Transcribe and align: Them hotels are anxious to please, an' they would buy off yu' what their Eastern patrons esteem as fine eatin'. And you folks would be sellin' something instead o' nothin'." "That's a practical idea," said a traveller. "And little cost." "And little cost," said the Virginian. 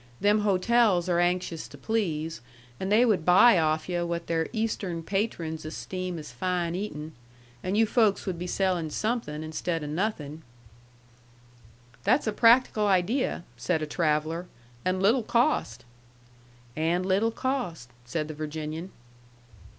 Them 0.19 0.39
hotels 0.39 1.07
are 1.09 1.19
anxious 1.19 1.67
to 1.67 1.77
please, 1.77 2.41
an' 2.79 2.89
they 2.89 3.05
would 3.05 3.23
buy 3.23 3.59
off 3.59 3.87
yu' 3.87 4.03
what 4.03 4.25
their 4.25 4.47
Eastern 4.51 5.03
patrons 5.03 5.63
esteem 5.63 6.17
as 6.17 6.31
fine 6.31 6.73
eatin'. 6.73 7.13
And 7.61 7.77
you 7.77 7.85
folks 7.85 8.25
would 8.25 8.39
be 8.39 8.47
sellin' 8.47 8.89
something 8.89 9.43
instead 9.43 9.83
o' 9.83 9.85
nothin'." 9.85 10.41
"That's 12.03 12.25
a 12.25 12.33
practical 12.33 12.87
idea," 12.87 13.43
said 13.57 13.83
a 13.83 13.85
traveller. 13.85 14.47
"And 14.83 15.03
little 15.03 15.21
cost." 15.21 15.85
"And 16.75 17.05
little 17.05 17.29
cost," 17.29 17.89
said 18.03 18.27
the 18.27 18.33
Virginian. 18.33 18.89